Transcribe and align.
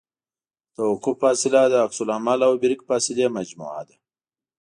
د 0.75 0.75
توقف 0.75 1.15
فاصله 1.23 1.61
د 1.67 1.73
عکس 1.85 1.99
العمل 2.03 2.39
او 2.47 2.53
بریک 2.61 2.81
فاصلې 2.89 3.25
مجموعه 3.37 3.81
ده 3.89 3.95